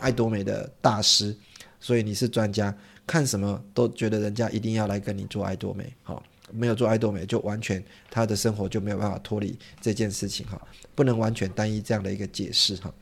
[0.00, 1.36] 爱多美的大师，
[1.78, 2.74] 所以你是专家，
[3.06, 6.22] 看什么都觉得人家一定要来跟你做爱多美好。
[6.52, 10.60] 没有做爱多美，就完全他的生活就没有办法脱离这件事情哈，
[10.94, 12.92] 不能完全单一这样的一个解释哈，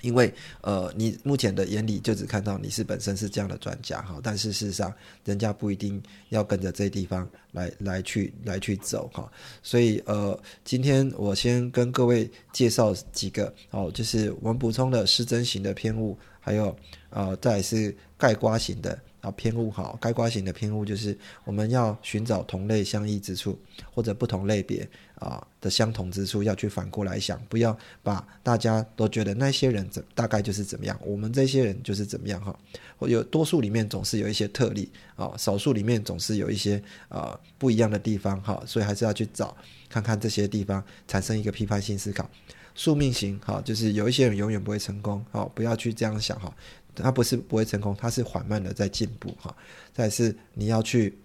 [0.00, 4.92] 因为呃，你目前的眼里就只看到你是本身是这样的专家哈，但是事实上
[5.24, 9.30] 人家不一定要跟着这地方来来去来去走哈，
[9.62, 16.76] 所以呃，今天我先跟各位介绍几个哦，就是我们补充的失真型的偏误，还有
[17.10, 18.98] 呃，再是盖刮型的。
[19.22, 23.58] 啊，偏误好，该刮型的偏误就是我们要寻找同类相异之处，
[23.94, 32.54] 或者不同类别啊的相同之处，要去反过来想，不要把大家都觉得那些人怎大概就是怎么样，我们这些人就是怎么样哈。
[32.98, 39.56] 或有多数里面总是有一些特例啊，少数里面总是有一些啊不一样的地方哈，所以还是要去找
[39.88, 42.28] 看看这些地方，产生一个批判性思考。
[42.74, 46.50] 宿命型哈，就是有一些人永远不会成功，好，不要去这样想哈。
[46.94, 49.54] 它不是不会成功，它是缓慢的在进步哈。
[49.92, 51.16] 再是你要去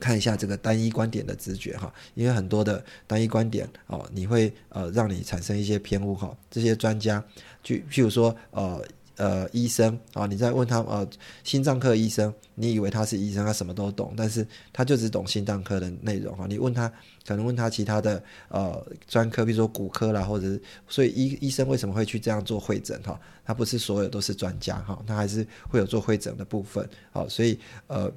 [0.00, 6.36] 看一下这个单一观点的直觉哈，因为很多的单一观点哦，你会呃让你产生一些偏误哈。
[6.50, 7.22] 这些专家，
[7.62, 8.84] 就譬如说呃。
[9.16, 11.06] 呃，医生啊，你在问他呃，
[11.44, 16.46] 心脏科医生，你以为他是医生，他什么都懂，但是他就只懂心脏科的内容哈。
[16.48, 16.90] 你问他，
[17.26, 23.20] 可能问他其他的呃专科，比如说骨科啦，或者是，所以医医生为什么会去这样做会诊哈？
[23.44, 26.88] 他不是所有都是专家哈，他还是会有做会诊的部分。
[27.12, 28.12] 好，所以呃。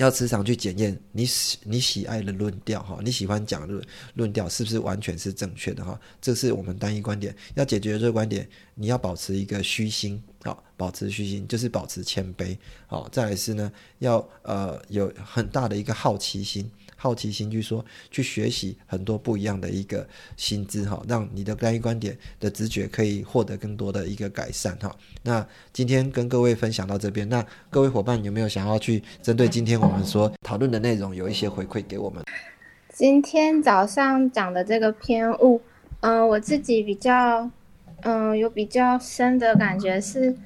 [0.00, 3.84] 要时常去检验你喜你喜爱的论调哈，你喜欢讲论
[4.14, 6.00] 论调是不是完全是正确的哈？
[6.22, 13.06] 这是我们单一观点要解决这个观点，你要保持一个虚心啊，保持虚心就是保持谦卑好。
[13.10, 16.70] 再来是呢，要呃有很大的一个好奇心。
[17.02, 24.94] 好奇心去说去学习很多不一样的一个薪资哈，让你的单一观点的直觉可以获得更多的一个改善哈。
[25.22, 32.22] 那今天跟各位分享到这边，那各位伙伴有没有想要去针对今天我们所讨论的内容有一些回馈给我们？
[32.92, 35.62] 今天早上讲的这个偏误，
[36.00, 37.50] 嗯，我自己比较，
[38.02, 40.36] 嗯，有比较深的感觉是，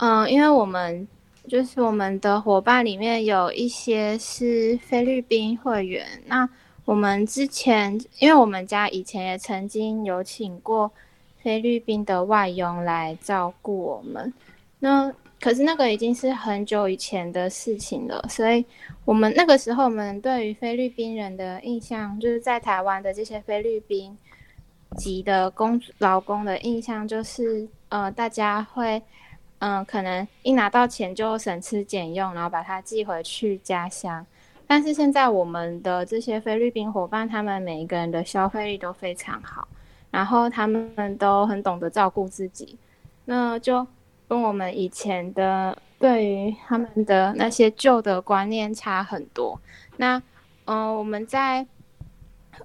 [0.00, 1.08] 嗯，因为我们
[1.48, 6.48] 就是我们的伙伴里面有一些是菲律宾会员，那
[6.84, 10.90] 我们之前，因为我们家以前也曾经有请过
[11.42, 14.32] 菲律宾的外佣来照顾我们，
[14.78, 15.12] 那。
[15.40, 18.64] 可是那个已经是很久以前的事情了，所以
[19.04, 24.16] 我们那个时候，我们对于菲律宾人的印象，就是在台湾的这些菲律宾
[24.96, 29.02] 籍的工劳工的印象，就是呃，大家会
[29.64, 34.26] 嗯，可能一拿到钱就省吃俭用，然后把它寄回去家乡。
[34.66, 39.66] 但是现在我们的这些菲律宾伙伴，他们每一个人的消费力都非常好，
[40.10, 42.76] 然后他们都很懂得照顾自己，
[43.24, 43.86] 那就。
[44.26, 49.60] 跟我们以前的对于他们的那些旧的观念差很多。
[49.98, 50.20] 那，
[50.64, 51.64] 嗯，我们在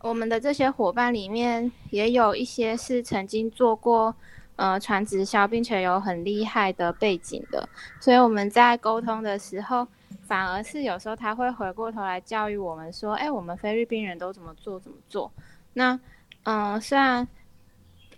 [0.02, 4.16] 我们的这些伙伴里面，也有一些是曾经做过
[4.60, 7.68] 呃传直销，并且有很厉害的背景的。
[8.00, 9.88] 所以我们在沟通的时候，
[10.28, 15.32] 反而是有时候他会回过头来教育我们说：“哎，我们菲律宾人都怎么做怎么做。”
[15.74, 16.00] 那，
[16.44, 17.28] 嗯，虽然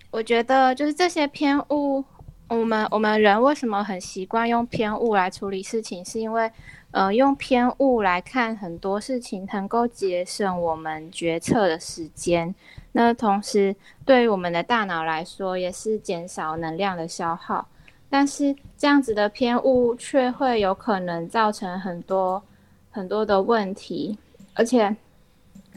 [0.10, 2.04] 我觉得就是这些偏误。
[2.48, 6.04] 我们我们人为什么很习惯用偏误来处理事情？
[6.04, 6.52] 是因为，
[6.92, 12.54] 呃，用偏误来看很多事情，能够节省我们决策的时间。
[12.92, 13.76] 那同时，
[14.06, 17.68] 对于我们的大脑来说，也是减少能量的消耗。
[18.10, 22.44] 但是，这样子的偏误却会有可能造成很多
[22.92, 24.18] 很多的问题。
[24.54, 24.96] 而且，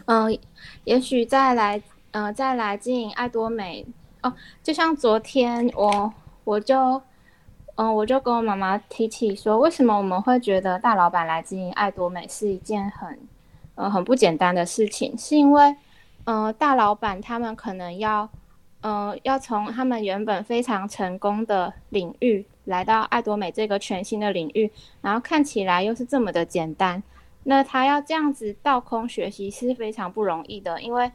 [0.07, 0.38] 嗯，
[0.85, 3.87] 也许再来，嗯，再来经营爱多美
[4.22, 6.12] 哦，就像昨天我。
[6.44, 7.00] 我就，
[7.76, 13.18] 嗯，我就跟我妈妈提起说，为什么我们会觉得大老板来经营爱多美是一件很，
[13.74, 15.18] 呃，很不简单的事情？
[15.18, 15.74] 是因为，
[16.24, 18.28] 嗯，大老板他们可能要，
[18.82, 27.02] 嗯，要从他们原本非常成功的领域来到爱多美这个全新的领域，然后看起来又是这么的简单，
[27.42, 31.10] 那他要这样子倒空学习是非常不容易的，因为，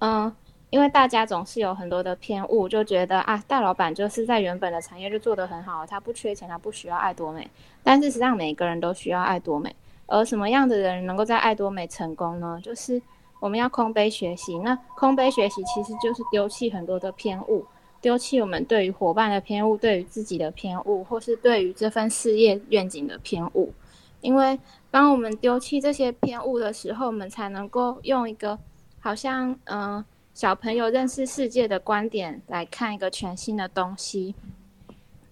[0.00, 0.30] 嗯。
[0.74, 7.48] 因为大家总是有很多的偏误，就觉得啊，大老板就是在原本的产业就做得很好，他不缺钱，他不需要爱多美。
[7.84, 9.72] 但事实上，每个人都需要爱多美。
[10.06, 12.58] 而什么样的人能够在爱多美成功呢？
[12.60, 13.00] 就是
[13.38, 14.58] 我们要空杯学习。
[14.58, 17.64] 那空杯学习其实就是丢弃很多的偏误，
[18.00, 23.72] 丢弃我们对于伙伴的偏误，对于自己的偏误，或是对于这份事业愿景的偏误。
[24.20, 24.58] 因为
[24.90, 28.58] 当我们丢弃这些偏误的时候，我们才能够用一个
[28.98, 30.04] 好像嗯。
[30.34, 34.34] 小朋友认识世界的观点来看一个全新的东西，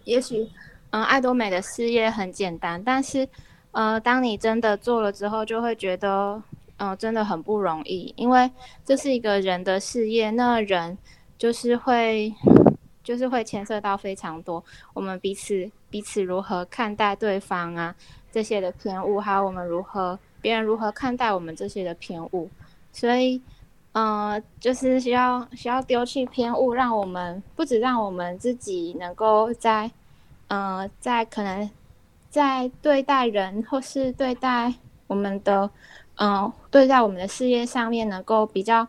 [0.04, 0.48] 也许，
[0.90, 3.28] 嗯，爱多美的事业很简单，但是，
[3.72, 6.40] 呃，当你真的做了之后，就会觉得，
[6.76, 8.48] 嗯，真的很不容易，因为
[8.84, 10.96] 这是一个人的事业，那人
[11.36, 12.32] 就是会，
[13.02, 17.92] 就是会牵涉到非常多，我们彼此彼此如何看待对方啊，
[18.30, 22.48] 这些的偏误，还有我们如何别人如何看待我们这些的偏误，
[22.92, 23.42] 所以。
[23.94, 29.90] 嗯，就是需要需要丢弃偏误，让我们不止让我们自己能够在，
[30.48, 31.70] 嗯，在可能
[32.30, 34.72] 在对待人或是对待
[35.08, 35.68] 我们的，
[36.16, 38.88] 嗯，对待我们的事业上面能够比较，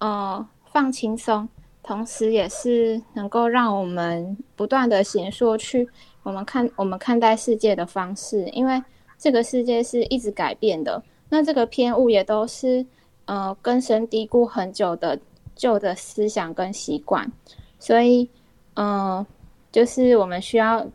[0.00, 1.48] 嗯，放轻松，
[1.82, 5.88] 同时也是能够让我们不断的显说去
[6.22, 8.82] 我们看我们看待世界的方式，因为
[9.16, 12.84] 这个世界是一直改变的，那这个偏误也都是。
[13.26, 15.18] 呃，根深蒂固很久的
[15.54, 17.30] 旧的思想跟习惯，
[17.78, 18.28] 所以，
[18.74, 19.24] 嗯，
[19.72, 20.86] 就是我们需要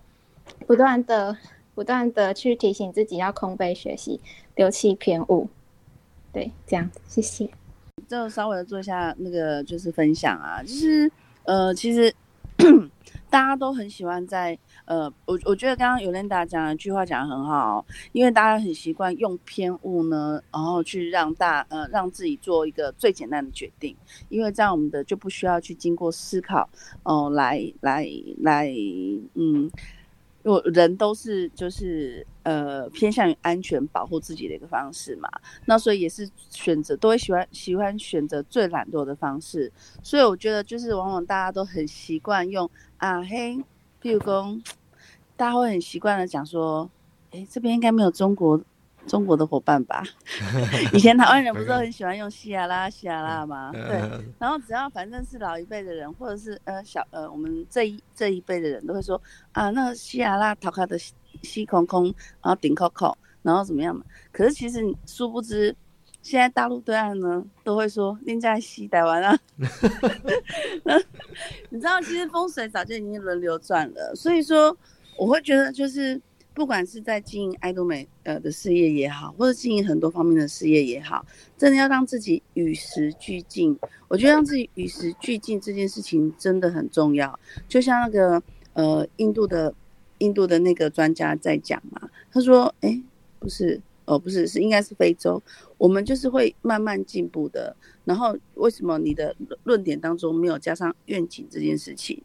[0.68, 1.36] 不断的、
[1.74, 4.20] 不断的去提醒自己要空杯学习，
[4.54, 5.48] 丢弃偏误。
[6.32, 7.50] 对，这样子，谢谢。
[8.08, 11.12] 就稍微做一下那个就是分享啊，就是
[11.44, 12.14] 呃，其实
[13.30, 14.58] 大家都很喜欢在。
[14.86, 23.96] 呃，我我觉得刚刚尤莲达讲一句话讲得很好，因为大家很习惯用偏误呢，然后去让大呃让自己做一个最简单的决定，
[24.30, 26.68] 因为这样我们的就不需要去经过思考，
[27.04, 28.04] 哦，来来
[28.40, 28.74] 来，
[29.36, 29.70] 嗯，
[30.44, 35.30] 我人都是就是呃偏向于安全保护自己的一个方式嘛，
[35.66, 39.72] 那所以也是选择都会喜欢喜欢选择最懒惰的方式，
[40.04, 43.64] 所以我觉得就是往往大家都很习惯用啊嘿，
[44.02, 44.60] 譬如说。
[45.40, 46.90] 大家会很习惯的讲说，
[47.32, 48.60] 哎，这边应该没有中国
[49.10, 50.02] 中国的伙伴吧。
[50.94, 53.72] 以前台湾人不是都很喜欢用西亚拉西亚拉吗？
[53.74, 54.00] 对，
[54.40, 60.98] 然后只要反正是老一辈的人，或者是呃小呃我们这一这一辈的人都会说啊，那个西亚拉逃开的
[61.42, 64.06] 西空空，然后顶扣扣，然后怎么样嘛？
[64.32, 65.76] 可是其实殊不知。
[66.22, 69.34] 现在大陆对岸呢，都会说“宁在西台湾啊”，
[71.70, 74.14] 你知道，其实风水早就已经轮流转了。
[74.14, 74.76] 所以说，
[75.18, 76.20] 我会觉得，就是
[76.54, 81.26] 不管是在经营爱多美呃的事业也好，或者经营很多方面的事业也好，
[81.58, 83.78] 真的要让自己与时俱进。
[84.08, 87.40] 我觉得让自己与时俱进这件事情真的很重要。
[87.68, 88.42] 就像那个
[88.74, 89.74] 呃印度的
[90.18, 93.02] 印度的那个专家在讲嘛，他说：“哎，
[93.40, 93.80] 不是。”
[94.10, 95.40] 哦，不是，是应该是非洲。
[95.78, 97.76] 我们就是会慢慢进步的。
[98.06, 99.36] 然后，为什么你的
[99.66, 102.20] 论点当中没有加上愿景这件事情？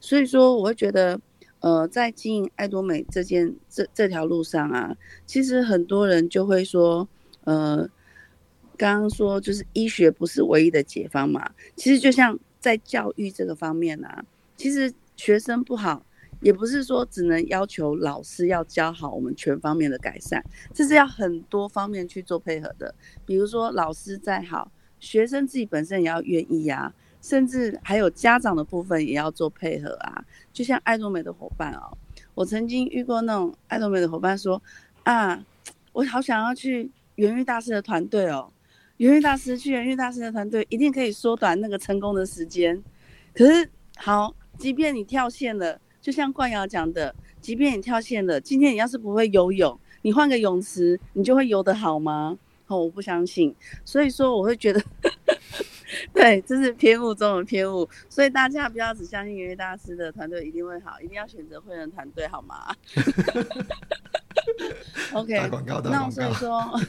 [0.00, 1.20] 所以说，我会觉得，
[1.66, 4.96] 呃，在经营爱多美这件这这条路上啊，
[5.26, 7.08] 其实很多人就会说，
[7.42, 7.78] 呃，
[8.76, 11.50] 刚刚说就是医学不是唯一的解方嘛。
[11.74, 14.24] 其实就像在教育这个方面啊，
[14.56, 16.06] 其实学生不好。
[16.40, 20.44] 也不是说只能要求老师要教好我们全方面的改善，
[20.74, 22.94] 这是要很多方面去做配合的。
[23.24, 26.94] 比如说老师再好，学生自己本身也要愿意啊，
[27.26, 30.24] 甚至还有家长的部分也要做配合啊。
[30.52, 31.98] 就像爱多美的伙伴哦，
[32.34, 34.62] 我曾经遇过那种爱多美的伙伴说
[35.02, 35.44] 啊，
[35.92, 38.52] 我好想要去元玉大师的团队哦，
[38.98, 42.80] 元玉大师去元玉大师的团队一定可以缩短那个成功的时间。
[43.34, 45.80] 可是好，即便你跳线了。
[46.00, 52.38] 就像冠瑶讲的，即便你跳线了，今天你要是不会游泳，你换个泳池，你就会游得好吗？
[52.68, 53.52] 哦，我不相信。
[53.84, 54.80] 所以说，我会觉得，
[56.12, 57.88] 对，这是偏误中的偏误。
[58.08, 62.74] 所以大家不要只相信元月大师的团队一定会好，一定要选择会员团队，好吗
[65.12, 65.34] ？OK，
[65.84, 66.80] 那所以说，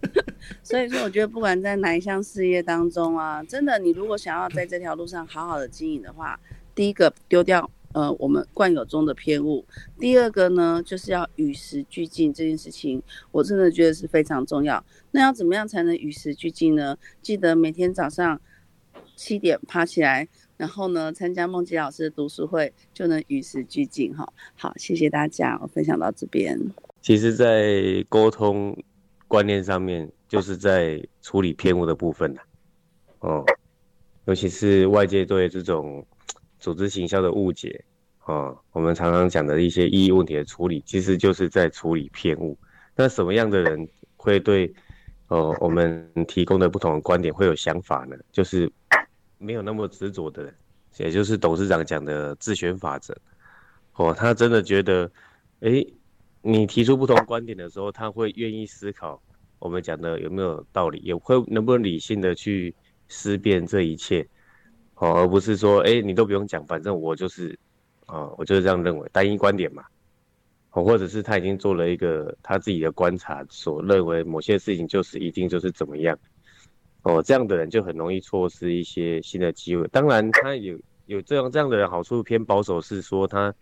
[0.62, 6.38] 所以说，我觉得不管在哪一项事业当中啊，真的，你如果想要在这条路上好好的经营的话，
[6.74, 7.70] 第一个丢掉。
[7.94, 9.64] 呃，我们惯有中的偏误。
[9.98, 14.82] 第二个呢，就是要与时俱进这件事情，我真的觉得是非常重要。
[15.10, 16.96] 那要怎么样才能与时俱进呢？
[17.20, 18.40] 记得每天早上
[19.14, 20.26] 七点爬起来，
[20.56, 24.32] 然后呢，参加梦吉老师的读书会，就能与时俱进哈。
[24.54, 26.58] 好，谢谢大家，我分享到这边。
[27.02, 28.76] 其实，在沟通
[29.28, 32.40] 观念上面，就是在处理偏误的部分了
[33.20, 33.44] 哦，
[34.24, 36.06] 尤其是外界对这种。
[36.62, 37.84] 组织行销的误解，
[38.20, 42.56] 啊，我们常常讲的一些意义问题的处理，其实就是在处理偏误。
[42.94, 44.72] 那什么样的人会对，
[45.26, 48.16] 哦，我们提供的不同的观点会有想法呢？
[48.30, 48.70] 就是
[49.38, 50.54] 没有那么执着的人，
[50.98, 53.12] 也就是董事长讲的自选法则。
[53.94, 55.10] 哦，他真的觉得，
[55.62, 55.84] 哎，
[56.42, 59.20] 你提出不同观点的时候，他会愿意思考
[59.58, 62.72] 我们讲的有没有道理，也会能不能理性的去
[63.08, 64.24] 思辨这一切。
[65.02, 67.58] 哦，而不是说，哎，你都不用讲，反正我就是，
[68.06, 69.82] 啊，我就是这样认为，单一观点嘛。
[70.70, 76.16] 哦，或者是他已经做了一个他自己的观察，所认为某些事情就是一定就是怎么样。
[77.02, 79.88] 哦，这样的人就很容易错失一些新的机会。
[79.88, 83.52] 当然，他有有这样这样的人好处偏保守，是说他，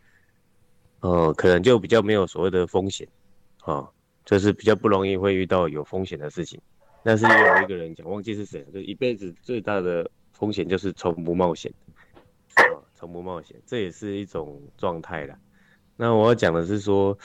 [1.01, 3.09] 呃，可能就比较没有所谓的风险，
[3.63, 3.89] 啊，
[4.27, 6.61] 就是比较不容易会遇到有风险的事情。
[7.03, 10.11] 但是也有一个人讲，忘记是谁，就一辈子最大的。
[10.41, 11.71] 风险就是从不冒险，
[12.57, 15.39] 啊，从不冒险，这也是一种状态啦。
[15.97, 17.17] 那我要讲的是说，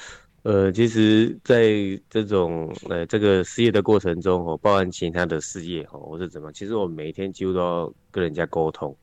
[0.43, 1.63] 呃，其实在
[2.09, 8.93] 这种呃这个失业的过程中，哦，包含其他的事业，哦，我是怎么，其实我每天几乎都要跟人家沟通。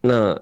[0.00, 0.36] 那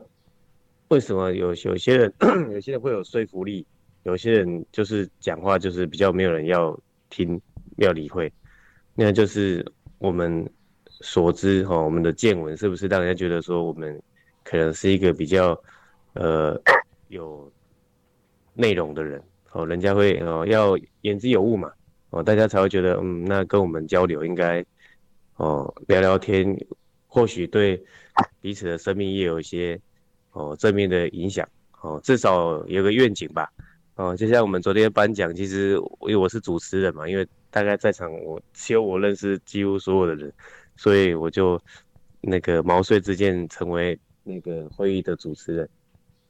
[0.88, 2.14] 为什么有有些人
[2.50, 3.66] 有些人会有说服力，
[4.04, 7.38] 有些人就是讲话就是比较没有人要听，
[7.76, 8.32] 要理会，
[8.94, 10.50] 那就是我们。
[11.04, 14.02] 所知哈，我们的见闻是不是让人家觉得说我们
[14.42, 15.56] 可能是一个比较
[16.14, 16.58] 呃
[17.08, 17.52] 有
[18.54, 19.66] 内容的人哦？
[19.66, 21.70] 人家会哦要言之有物嘛
[22.08, 24.64] 哦，大家才会觉得嗯，那跟我们交流应该
[25.36, 26.56] 哦聊聊天，
[27.06, 27.84] 或许对
[28.40, 29.78] 彼此的生命也有一些
[30.32, 31.46] 哦正面的影响
[31.82, 33.46] 哦，至少有个愿景吧
[33.96, 34.16] 哦。
[34.16, 40.32] 就像我们昨天颁奖，其实因为我是主持人嘛，因为大概在场我只有我认识几乎所有的人。
[40.76, 41.60] 所以我就
[42.20, 45.68] 那个毛遂自荐成为那个会议的主持人，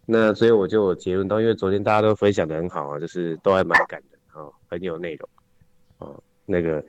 [0.06, 5.28] 那所以我就结论到，因为昨天大家都分享的很好啊，就是都还蛮感的啊，很有内容
[5.98, 6.14] 啊，
[6.46, 6.84] 那个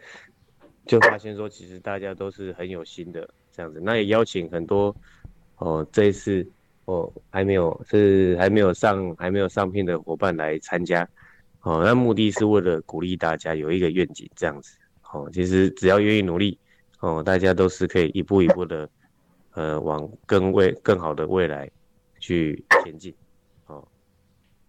[0.86, 4.96] 就发现说其实大家都是很有心的这样子，那也邀请很多
[5.58, 6.46] 哦这一次
[6.86, 11.08] 哦还没有是还没有上还没有上片的伙伴来参加。
[11.62, 14.78] 哦，那目的是为了鼓励大家有一个愿景这样子。
[15.12, 16.60] 哦，其实只要愿意努力，
[17.00, 18.90] 哦，大家都是可以一步一步的，
[19.52, 21.70] 呃，往更未更好的未来
[22.20, 23.14] 去前进。
[23.68, 23.86] 哦，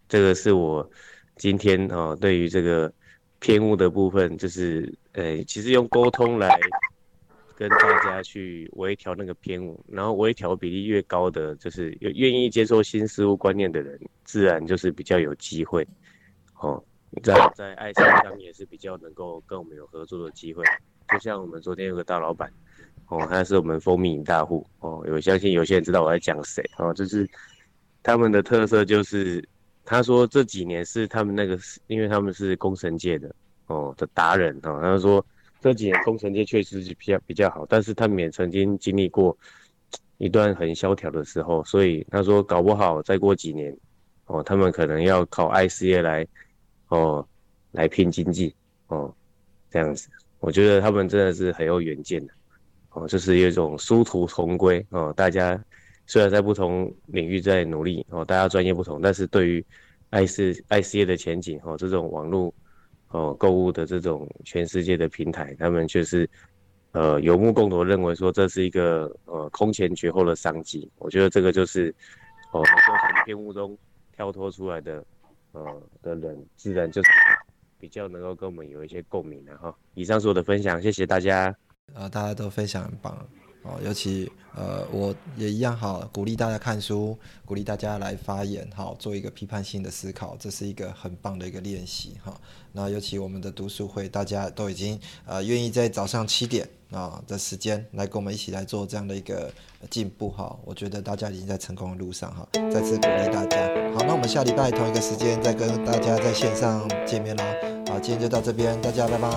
[0.08, 0.88] 这个是我
[1.36, 2.92] 今天哦对于这个
[3.38, 6.58] 偏误的部分，就是呃，其实用沟通来
[7.54, 15.86] 跟大家去微调那个偏误，然后微调比例越高的，就是愿意接受新事物观念的人，自然就是比较有机会。
[16.60, 16.82] 哦。
[17.22, 20.62] 在在爱情上也是比较能够跟我们有合作的机会，
[21.08, 22.50] 就像我们昨天有个大老板，
[23.08, 27.28] 哦，他是我们蜂蜜大户，哦，有相信有些人知道我在讲谁，哦，就是
[28.02, 29.42] 他们的特色就是，
[29.84, 33.34] 他说这几年是他们那个，因为他们是工程界的，
[33.66, 35.24] 哦的达人，哦，他说
[35.60, 39.36] 这几年工程界确实是比较比较好，但是他们也曾经经历过
[40.18, 43.76] 一段很萧条的时候，所以他说搞不好再过几年，
[44.26, 46.26] 哦，他们可能要靠爱事业来。
[46.88, 47.26] 哦，
[47.72, 48.54] 来拼经济
[48.86, 49.12] 哦，
[49.68, 50.08] 这样子，
[50.46, 52.32] 我觉得他们真的是很有远见的
[52.90, 55.12] 哦，就是有一种殊途同归哦。
[55.16, 55.60] 大家
[56.06, 59.66] 虽然在不同领域在努力哦，大家专业不同，但是对于
[60.10, 62.54] 爱事爱事业的前景哦，这种网络
[63.08, 66.30] 哦购物的这种全世界的平台，他们却是
[66.92, 70.88] 呃有目共睹，认为说这是一个呃空前绝后的商机。
[70.98, 71.92] 我觉得这个就是
[72.52, 73.76] 哦，能够从偏误中
[74.14, 75.04] 跳脱出来的。
[75.52, 77.10] 呃的人，自然就是
[77.86, 79.72] 比较能够跟我们有一些共鸣的哈。
[79.94, 81.54] 以上是我的分享，谢谢大家。
[81.94, 83.16] 呃，大家都非常棒
[83.62, 92.36] 哦，尤其呃，我也一样好，鼓励大家看书，鼓励大家来发言，好，做一个批判性的思考，这是一个很棒的一个练习哈。
[92.72, 99.48] 那尤其我们的读书会，大家都已经呃愿意在早上七点啊的时间来跟我们一起来做这样的一个
[99.88, 100.58] 进步哈。
[100.64, 103.58] 我觉得大家已经在成功的路上哈，再次鼓励大家。
[103.94, 107.75] 好，那我们下礼拜同一个时间再跟大家在线上见面啦。
[107.88, 109.28] 好，今天就到这边，大家拜拜。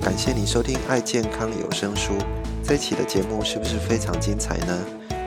[0.00, 2.14] 感谢你收听爱健康有声书，
[2.66, 4.78] 这一期的节目是不是非常精彩呢？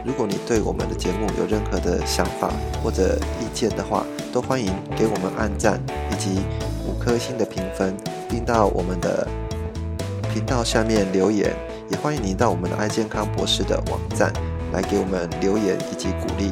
[0.03, 2.51] 如果你对我们的节目有任何的想法
[2.83, 4.03] 或者意见的话，
[4.33, 5.79] 都欢迎给我们按赞
[6.11, 6.39] 以及
[6.87, 7.95] 五颗星的评分，
[8.27, 9.27] 并到我们的
[10.33, 11.55] 频道下面留言。
[11.89, 14.33] 也欢迎您到我们的爱健康博士的网站
[14.73, 16.51] 来给我们留言以及鼓励。